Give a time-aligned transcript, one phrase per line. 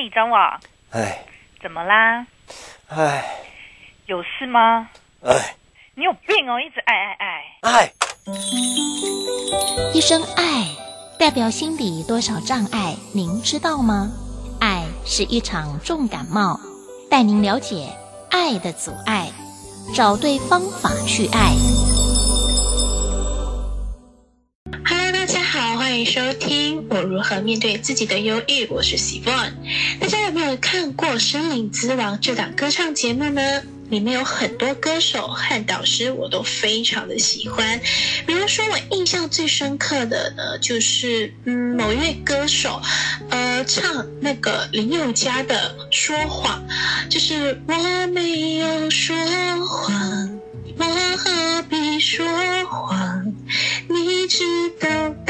[0.00, 0.60] 嘿，张网，
[0.90, 1.24] 哎，
[1.60, 2.24] 怎么啦？
[2.86, 3.24] 哎，
[4.06, 4.88] 有事吗？
[5.24, 5.56] 哎，
[5.96, 7.92] 你有病哦，一直爱爱爱爱。
[9.92, 10.68] 一声爱，
[11.18, 12.94] 代表心里多少障碍？
[13.12, 14.12] 您知道吗？
[14.60, 16.60] 爱是一场重感冒，
[17.10, 17.88] 带您了解
[18.30, 19.32] 爱的阻碍，
[19.96, 21.87] 找对方法去爱。
[26.98, 29.52] 我如何面对自己的忧郁，我是 Sivon，。
[30.00, 33.40] 大家有没有看过《声林之王》这档歌唱节目呢？
[33.88, 37.80] 里面有很多歌手和导师，我都非常的喜欢。
[38.26, 42.82] 比如说，我印象最深刻的呢，就是嗯，某一位歌手，
[43.30, 46.60] 呃，唱那个林宥嘉的《说谎》，
[47.08, 49.14] 就是我没有说
[49.64, 50.40] 谎，
[50.76, 50.84] 我
[51.16, 52.26] 何必说
[52.66, 53.32] 谎？
[53.88, 54.44] 你知
[54.80, 55.27] 道。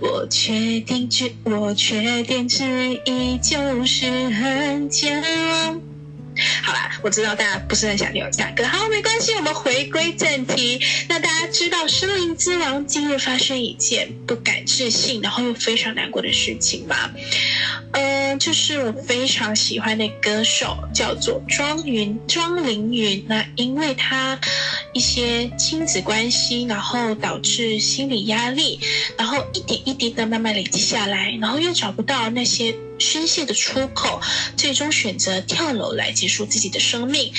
[0.00, 2.64] 我确定只，我确定之
[3.04, 5.80] 意就是很健忘。
[6.62, 10.80] 好啦，我知道大家不是很想听我唱歌，好，没关系，我们回归正题。
[11.08, 17.10] 那大家知道《森林之王》今日发生一件不敢置信，然后又非常难过的事情吗？
[17.92, 24.38] 嗯，就是我非常喜欢的歌手叫做庄云庄凌云，那因为他
[24.92, 28.80] 一些亲子关系，然后导致心理压力，
[29.16, 34.20] 然后一点一滴的慢慢累积下来，然后又找不到那些宣泄的出口，
[34.56, 37.32] 最终选择跳楼来结束自己的生命。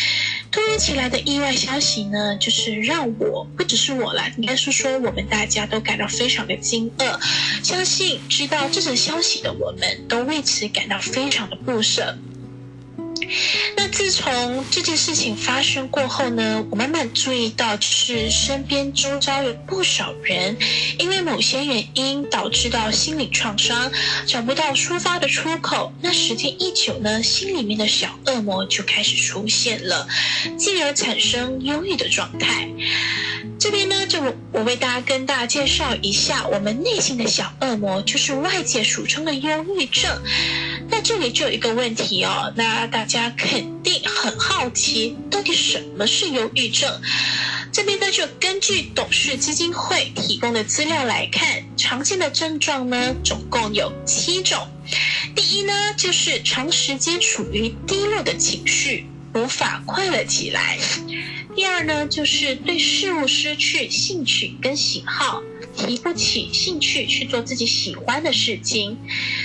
[0.52, 7.20] 突如其来的意外消息呢，就是让我不只是我啦，应该是说我们大家都感到非常的惊愕。
[7.64, 12.18] 相信知道这则消息的我们都为此感到非常的不舍。
[14.04, 20.58] 自从这件事情发生过后呢，我慢慢注意到，就是身边周遭有不少人，
[20.98, 23.92] 因为某些原因导致到心理创伤，
[24.26, 25.94] 找不到抒发的出口。
[26.02, 30.08] 那时间一久呢，心里面的小恶魔就开始出现了，
[30.58, 32.68] 进而产生忧郁的状态。
[33.60, 34.20] 这边呢，就
[34.52, 40.24] 我为大家跟大家介绍一下，我们内心的小恶魔，就是外界俗称的忧郁症。
[41.04, 47.02] 这里就有一个问题哦，那大家肯定很好奇，到底什么是忧郁症？
[47.72, 54.68] 这边呢，就根据董氏基金会提供的资料来看，常见的症状呢，总共有七种。
[55.36, 60.78] 第一呢，就是长时间处于低落的情绪，无法快乐起来。
[61.56, 65.42] 第二呢，就是对事物失去兴趣跟喜好，
[65.76, 68.98] 提不起兴趣去做自己喜欢的事情。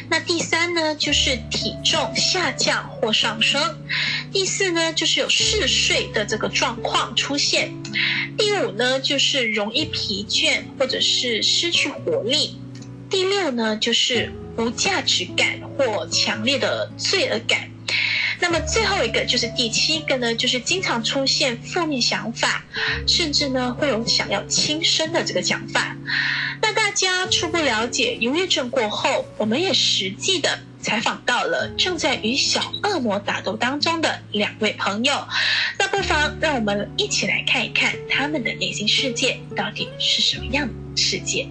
[0.09, 3.78] 那第三呢，就是体重下降或上升。
[4.32, 7.72] 第四呢，就是有嗜睡的这个状况出现。
[8.36, 12.59] 第五呢，就是容易疲倦或者是失去活力。
[13.09, 17.70] 第六呢，就是无价值感或强烈的罪恶感。
[18.41, 22.64] 那么最后一个就是第七个呢，就是经常出现负面想法，
[23.06, 25.97] 甚至呢会有想要轻生的这个想法。
[26.60, 35.26] 那大家初步了解忧郁症过后，我们也实际的采访到了正在与小恶魔打斗当中的两位朋友。
[35.78, 41.48] 那不妨让我们一起来看一看他们的内心世界到底是什么样的世界。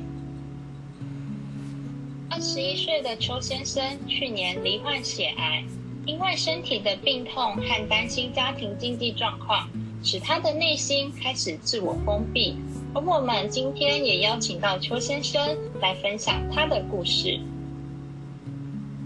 [2.29, 5.63] 二十一岁的邱先生去年罹患血癌。
[6.05, 9.67] 因为身体的病痛和担心家庭经济状况，
[10.03, 12.55] 使他的内心开始自我封闭。
[12.93, 17.39] 而我们今天也邀请到邱先生来分享他的故事。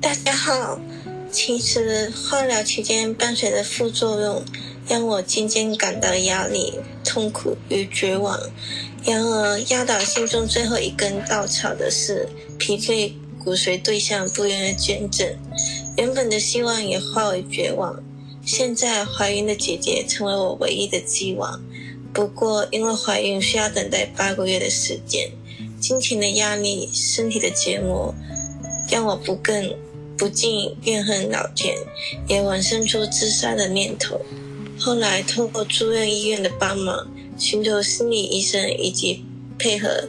[0.01, 0.77] 大家好，
[1.31, 4.43] 其实化疗期间伴随的副作用，
[4.89, 6.73] 让我渐渐感到压力、
[7.05, 8.37] 痛苦与绝望。
[9.05, 12.27] 然而，压倒心中最后一根稻草的是，
[12.57, 15.25] 疲惫骨髓对象不愿意捐赠。
[15.99, 18.01] 原本的希望也化为绝望。
[18.45, 21.61] 现在怀孕的姐姐成为我唯一的希望。
[22.13, 25.29] 不过，因为怀孕需要等待八个月的时间，
[25.77, 28.15] 金钱的压力、身体的折磨，
[28.89, 29.75] 让我不更
[30.17, 31.75] 不禁怨恨老天，
[32.29, 34.21] 也萌生出自杀的念头。
[34.79, 39.25] 后来，通过住院医院的帮忙，寻求心理医生以及
[39.57, 40.07] 配合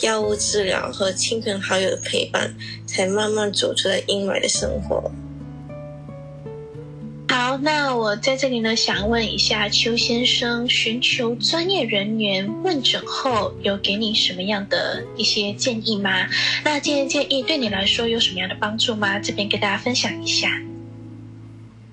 [0.00, 2.54] 药物治疗和亲朋好友的陪伴，
[2.86, 5.10] 才慢慢走出了阴霾的生活。
[7.62, 16.26] 那我在这里呢，想问一下邱先生，寻求专业人员问诊后，有给你什么样的一些建议吗？
[16.64, 19.18] 那这些建议对你来说有什么样的帮助吗？
[19.18, 20.60] 这边跟大家分享一下。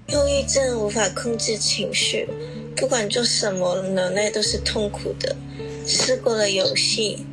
[0.07, 2.27] 忧郁症无法控制情绪，
[2.75, 5.35] 不管做什么，脑内都是痛苦的。
[5.85, 7.25] 试过了游戏、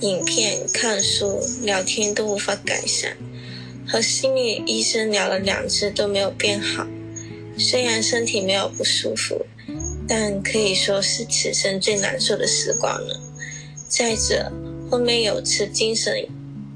[0.00, 3.16] 影片、看书、聊天都无法改善。
[3.88, 6.86] 和心理医生聊了两次都没有变好。
[7.56, 9.44] 虽然身体没有不舒服，
[10.08, 13.20] 但可以说是此生最难受的时光了。
[13.88, 14.52] 再者，
[14.90, 16.26] 后面有吃精神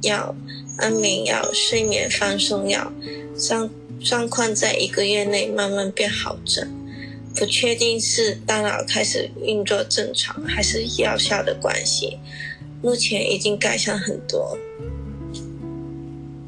[0.03, 0.35] 药、
[0.79, 2.93] 安眠药、睡眠放松药，
[3.39, 3.71] 状
[4.03, 6.69] 状况在一个月内慢慢变好转。
[7.37, 12.19] 不确定是大脑开始运作正常，还是药效的关系。
[12.81, 14.57] 目前已经改善很多。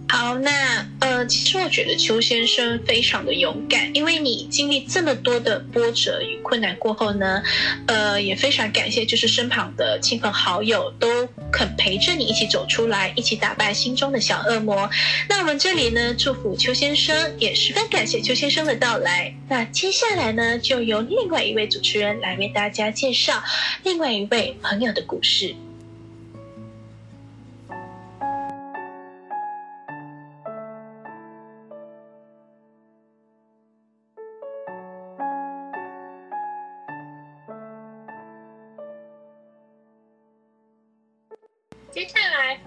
[0.08, 0.86] 好，那
[1.24, 7.42] 其实我觉得邱先生非常的勇敢，因为你经历这么多的波折与困难过后呢，
[7.86, 14.88] 呃，也非常感谢，就是身旁的亲朋好友都肯陪着你一起走出来，一起打败心中的小恶魔。
[15.28, 19.34] 那我们这里呢，祝福邱先生，也十分感谢邱先生的到来。
[19.48, 23.42] 那接下来呢，就由另外一位主持人来为大家介绍
[23.82, 25.54] 另外一位朋友的故事。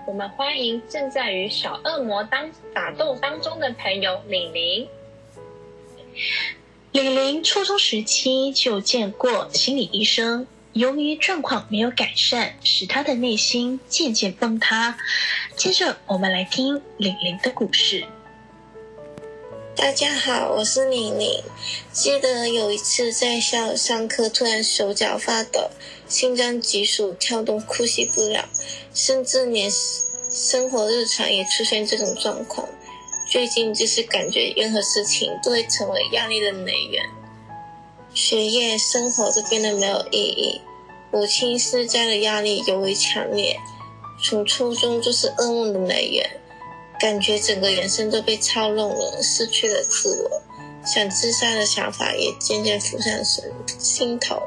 [0.09, 4.87] 我们欢迎正在与小恶魔当打斗当中的朋友李玲。
[6.91, 14.97] 李玲初中时期就见过心理医生，由于状况没有改善，使她的内心渐渐崩塌。
[15.55, 18.07] 接着，我们来听李玲的故事。
[19.79, 21.41] 大家好，我是宁宁。
[21.93, 25.69] 记得有一次在校上课，突然手脚发抖，
[26.05, 28.49] 心脏急速跳动，呼吸不了，
[28.93, 29.71] 甚至连
[30.29, 32.67] 生活日常也出现这种状况。
[33.31, 37.05] 最近就是感觉任何事情都会成为压力的来源，
[38.13, 40.59] 学业、生活都变得没有意义。
[41.09, 43.57] 母亲施加的压力尤为强烈，
[44.21, 46.29] 从初中就是噩梦的来源。
[46.99, 50.41] 感觉整个人生都被操弄了，失去了自我，
[50.85, 53.43] 想自杀的想法也渐渐浮上心
[53.79, 54.41] 心头。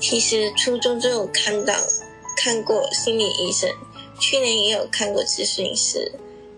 [0.00, 1.74] 其实初中就有看到
[2.36, 3.70] 看过心理医生，
[4.18, 6.12] 去年也有看过咨询师，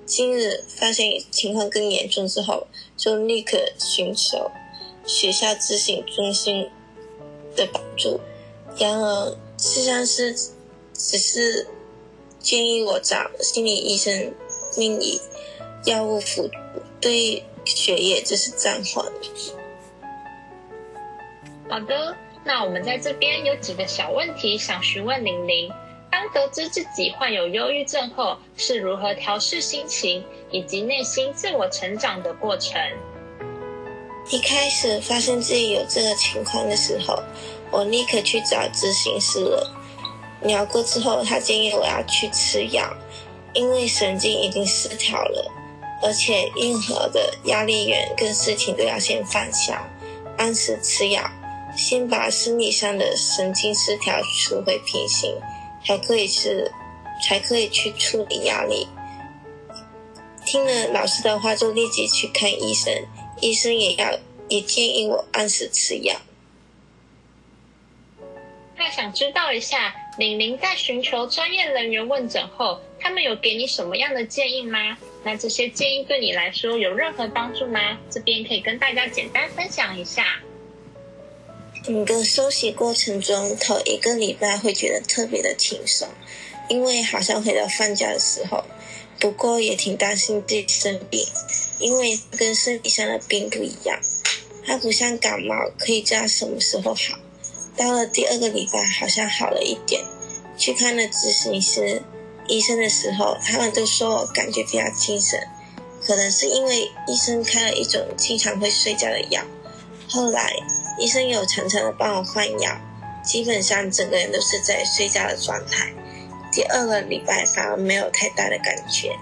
[0.07, 4.51] 今日发现情况更严重之后，就立刻寻求
[5.05, 6.71] 学校咨询中心
[7.57, 8.21] 的帮助。
[8.79, 10.35] 然而，咨询师
[10.97, 11.67] 只是
[12.41, 14.33] 建议我找心理医生。
[14.77, 15.21] 并以
[15.85, 16.55] 药物辅助，
[17.01, 19.05] 对血液这是暂缓。
[21.69, 25.73] 好的，那我们在这边有几个小问题想询问玲玲：
[26.11, 32.81] 当得知自己患有忧郁症后，是如何调试心情以及内心自我成长的过程？
[34.31, 37.23] 一开始发现自己有这个情况的时候，
[37.71, 39.71] 我立刻去找咨询师了。
[40.43, 42.95] 聊过之后，他建议我要去吃药。
[43.55, 45.51] 因为神经已经失调了，
[46.03, 49.89] 而且任何的压力源跟事情都要先放下，
[50.37, 51.23] 按时吃药，
[51.77, 55.37] 先把生理上的神经失调处回平行，
[55.85, 56.71] 才可以是，
[57.23, 58.89] 才可以去处理压力。
[60.45, 62.93] 听了老师的话，就立即去看医生，
[63.41, 64.19] 医生也要
[64.49, 66.17] 也建议我按时吃药。
[68.77, 74.97] 那想知道一下，玲玲在寻求专业人员问诊后，他们有给你什么样的建议吗？
[75.25, 77.99] 那这些建议对你来说有任何帮助吗？
[78.11, 80.25] 这边可以跟大家简单分享一下。
[81.83, 86.09] 整个休息过程中，头一个礼拜会觉得特别的轻松，
[86.71, 88.65] 因为好像回到放假的时候。
[89.21, 91.27] 不过也挺担心自己生病，
[91.79, 94.01] 因为跟身体上的病不一样，
[94.67, 97.19] 它不像感冒可以知道什么时候好。
[97.77, 100.03] 到了第二个礼拜，好像好了一点。
[100.57, 102.03] 去看了咨询师、
[102.49, 105.41] 医生的时候，他们都说我感觉比较精神，
[106.07, 109.43] 可能是因为医生开了一种经常会睡觉的药。
[110.09, 110.53] 后来
[110.99, 112.77] 医生有常常的帮我换药，
[113.25, 115.93] 基本上整个人都是在睡觉的状态。
[116.53, 119.17] 第二个礼拜反而没有太大的感觉。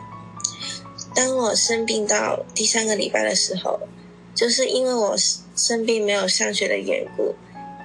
[1.15, 3.81] 当我生病到第三个礼拜的时候，
[4.35, 5.17] 就是因为我
[5.55, 7.35] 生病没有上学的缘故。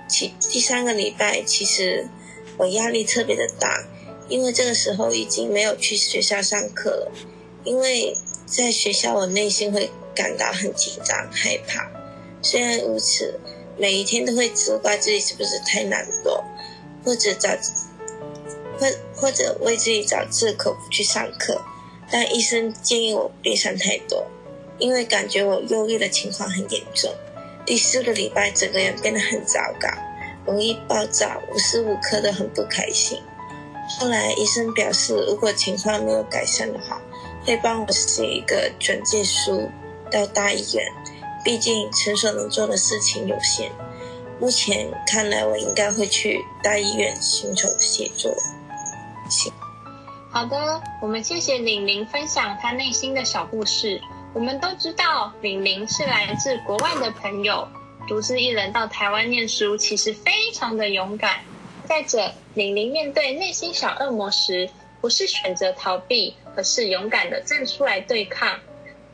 [0.09, 2.07] 其第三个礼拜，其实
[2.57, 3.85] 我压力特别的大，
[4.29, 7.11] 因为这个时候已经没有去学校上课了。
[7.63, 8.15] 因为
[8.45, 11.89] 在学校，我内心会感到很紧张、害怕。
[12.41, 13.39] 虽然如此，
[13.77, 16.41] 每一天都会责怪自己是不是太懒惰，
[17.03, 17.49] 或者找
[18.79, 21.61] 或或者为自己找借口不去上课。
[22.09, 24.25] 但医生建议我别想太多，
[24.77, 27.13] 因为感觉我忧郁的情况很严重。
[27.65, 29.89] 第四个礼拜，整个人变得很糟糕，
[30.45, 33.21] 容易暴躁，无时无刻都很不开心。
[33.87, 37.01] 后来医生表示，如果情况没有改善的话，
[37.45, 39.69] 会帮我写一个转介书
[40.11, 40.85] 到大医院。
[41.43, 43.71] 毕竟诊所能做的事情有限，
[44.39, 48.35] 目前看来我应该会去大医院寻求协助。
[49.29, 49.53] 行，
[50.29, 54.01] 好的，我们谢谢玲玲分享她内心的小故事。
[54.33, 57.65] 我们都知道玲玲是来自国外的朋友，
[58.07, 61.39] 独自一人到台湾念书，其实非常的勇敢。
[61.87, 68.59] 再者，玲玲面对内心小恶魔时，不是选择逃避，而是勇敢的站出来对抗。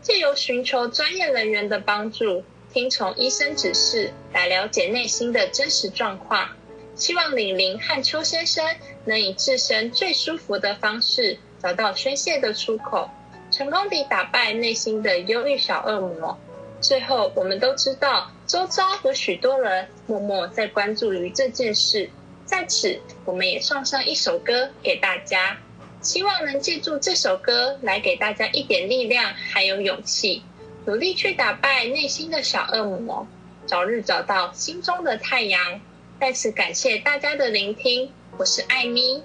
[0.02, 6.50] 借由寻求专业人员的帮助，听从医生指示来了解内心的真实状况，
[6.96, 8.66] 希望玲玲和邱先生
[9.06, 13.08] 能以自身最舒服的方式找到宣泄的出口，
[13.52, 16.40] 成功地打败内心的忧郁小恶魔。
[16.82, 22.10] 最后，我们都知道周遭有许多人默默在关注于这件事，
[22.54, 25.58] 在此，我们也送上一首歌给大家。
[26.02, 30.44] 希望能借助这首歌来给大家一点力量，还有勇气，
[30.86, 33.26] 努力去打败内心的小恶魔，
[33.66, 35.82] 早日找到心中的太阳。
[36.22, 39.24] 再次感谢大家的聆听，我是艾咪，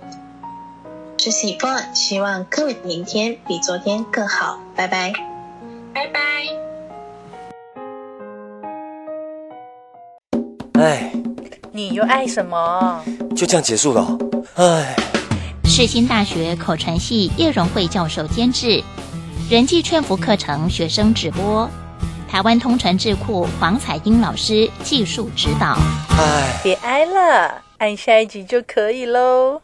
[0.82, 5.12] 我是喜凤，希望各位明天比昨天更好，拜拜，
[5.92, 6.20] 拜拜。
[10.80, 11.12] 哎，
[11.78, 13.00] 你又爱什么？
[13.36, 14.18] 就这样结束了，
[14.56, 14.96] 唉。
[15.64, 18.82] 世新大学口传系叶荣惠教授监制，
[19.48, 21.70] 人际劝服课程学生直播，
[22.28, 25.78] 台湾通传智库黄彩英老师技术指导。
[26.18, 29.62] 唉，别哀了，按下一集就可以喽。